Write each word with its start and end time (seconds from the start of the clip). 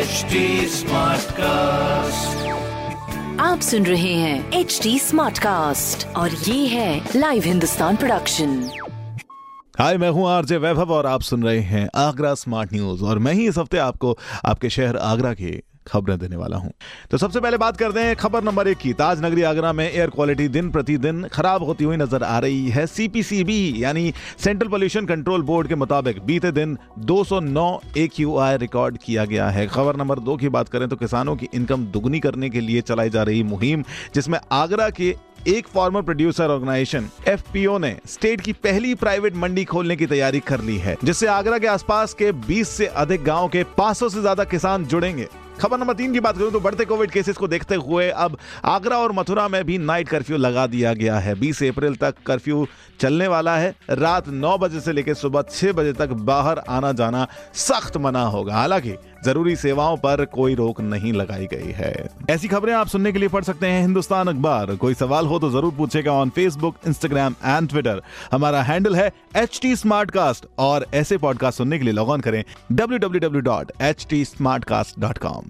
HD 0.00 0.66
cast 1.30 2.48
आप 3.40 3.60
सुन 3.60 3.86
रहे 3.86 4.14
हैं 4.14 4.52
एच 4.52 4.80
डी 4.82 4.98
स्मार्ट 4.98 5.38
कास्ट 5.38 6.16
और 6.16 6.30
ये 6.30 6.66
है 6.66 7.08
लाइव 7.16 7.42
हिंदुस्तान 7.42 7.96
प्रोडक्शन 7.96 8.70
हाय, 9.78 9.98
मैं 9.98 10.10
हूँ 10.10 10.28
आरजे 10.28 10.56
वैभव 10.56 10.92
और 10.92 11.06
आप 11.06 11.20
सुन 11.20 11.42
रहे 11.42 11.60
हैं 11.60 11.88
आगरा 11.94 12.34
स्मार्ट 12.34 12.72
न्यूज़ 12.72 13.02
और 13.04 13.18
मैं 13.18 13.32
ही 13.32 13.48
इस 13.48 13.58
हफ़्ते 13.58 13.78
आपको 13.78 14.18
आपके 14.44 14.70
शहर 14.70 14.96
आगरा 14.96 15.34
के 15.34 15.62
खबरें 15.90 16.18
देने 16.18 16.36
वाला 16.36 16.56
हूँ। 16.56 16.72
तो 17.10 17.18
सबसे 17.18 17.40
पहले 17.40 17.56
बात 17.58 17.76
करते 17.76 18.00
हैं 18.00 18.16
खबर 18.16 18.44
नंबर 18.44 18.68
एक 18.68 18.78
की। 18.78 18.92
ताज 18.94 19.24
नगरी 19.24 19.42
आगरा 19.44 19.72
में 19.72 19.84
एयर 19.84 20.10
क्वालिटी 20.10 20.48
दिन 20.50 20.70
प्रतिदिन 20.70 21.26
खराब 21.28 21.62
होती 21.62 21.84
हुई 21.84 21.96
नज़र 21.96 22.22
आ 22.24 22.38
रही 22.38 22.68
है। 22.68 22.86
सीपीसीबी 22.88 23.60
यानी 23.76 24.12
सेंट्रल 24.38 24.68
पोल्यूशन 24.68 25.06
कंट्रोल 25.06 25.42
बोर्ड 25.42 25.68
के 25.68 25.74
मुताबिक 25.76 26.22
बीते 26.26 26.52
दिन 26.52 26.76
209 27.06 27.68
एक्यूआई 27.98 28.56
रिकॉर्ड 28.58 28.98
किया 28.98 29.24
गया 29.24 29.48
है। 29.48 29.66
खबर 29.68 29.96
नंबर 29.96 30.18
दो 30.20 30.36
की 30.36 30.48
बात 30.50 30.68
करें 30.68 30.88
तो 30.88 30.96
किसानों 30.98 31.36
की 31.36 31.48
इनकम 31.54 31.86
दुगनी 31.88 32.20
करने 32.20 32.50
के 32.50 32.60
लिए 32.60 32.80
चलाई 32.82 33.10
जा 33.10 33.22
रही 33.22 33.42
मुहिम, 33.44 33.84
जिसमें 34.14 34.38
आगरा 34.52 34.88
के 34.90 35.14
एक 35.48 35.66
फार्मर 35.66 36.02
प्रोड्यूसर 36.02 36.50
ऑर्गेनाइजेशन 36.50 37.08
एफपीओ 37.28 37.76
ने 37.78 37.96
स्टेट 38.06 38.40
की 38.40 38.52
पहली 38.54 38.94
प्राइवेट 38.96 39.36
मंडी 39.36 39.64
खोलने 39.64 39.96
की 39.96 40.06
तैयारी 40.06 40.40
कर 40.42 40.60
ली 40.60 40.76
है, 40.78 40.96
जिससे 41.04 41.26
आगरा 41.28 41.58
के 41.58 41.66
आसपास 41.66 42.14
के 42.14 42.32
20 42.44 42.68
से 42.68 42.86
अधिक 42.86 43.24
गाँव 43.24 43.48
के 43.48 43.62
500 43.78 44.08
से 44.08 44.20
ज़्यादा 44.20 44.44
किसान 44.46 44.84
जुड़ेंगे। 44.84 45.28
खबर 45.60 45.78
नंबर 45.78 45.94
तीन 45.94 46.12
की 46.12 46.20
बात 46.20 46.38
करूँ 46.38 46.52
तो 46.52 46.60
बढ़ते 46.60 46.84
कोविड 46.84 47.10
केसेस 47.10 47.36
को 47.36 47.48
देखते 47.48 47.74
हुए 47.74 48.10
अब 48.10 48.38
आगरा 48.64 48.98
और 48.98 49.12
मथुरा 49.12 49.48
में 49.48 49.64
भी 49.64 49.78
नाइट 49.78 50.08
कर्फ्यू 50.08 50.36
लगा 50.36 50.66
दिया 50.66 50.94
गया 50.94 51.18
है। 51.18 51.34
20 51.34 51.62
अप्रैल 51.62 51.94
तक 51.94 52.14
कर्फ्यू 52.26 52.66
चलने 53.00 53.28
वाला 53.28 53.56
है। 53.56 53.74
रात 53.90 54.28
9 54.28 54.58
बजे 54.58 54.80
से 54.80 54.92
लेकर 54.92 55.14
सुबह 55.14 55.42
6 55.42 55.72
बजे 55.72 55.92
तक 55.92 56.08
बाहर 56.08 56.58
आना 56.58 56.92
जाना 56.92 57.28
सख्त 57.54 57.96
मना 57.96 58.22
होगा। 58.22 58.54
हालाँकि 58.54 58.94
ज़रूरी 59.24 59.56
सेवाओं 59.56 59.96
पर 59.96 60.24
कोई 60.24 60.54
रोक 60.54 60.80
नहीं 60.80 61.12
लगाई 61.12 61.46
गई 61.46 61.70
है। 61.70 62.08
ऐसी 62.30 62.48
खबरें 62.48 62.74
आप 62.74 62.86
सुनने 62.86 63.12
के 63.12 63.18
लिए 63.18 63.28
पढ़ 63.28 63.44
सकते 63.44 63.66
हैं 63.66 63.80
हिंदुस्तान 63.80 64.28
अखबार। 64.28 64.76
कोई 64.76 64.94
सवाल 64.94 65.26
हो 65.26 65.38
तो 65.38 65.50
ज़रूर 65.50 65.74
पूछेगा 65.74 66.12
on 66.12 66.30
Facebook 66.30 66.76
Instagram 66.86 67.34
and 67.44 67.68
Twitter 67.68 68.02
हमारा 68.32 68.62
हैंडल 68.62 68.96
है 68.96 69.12
एच 69.36 69.60
टी 69.62 69.74
और 70.58 70.86
ऐसे 70.94 71.18
पॉडकास्ट 71.18 71.58
सुनने 71.58 71.78
के 71.78 71.84
लिए 71.84 71.92
लॉग 71.92 72.08
ऑन 72.08 72.20
करें 72.20 72.44
www.htsmartcast.com 72.72 75.49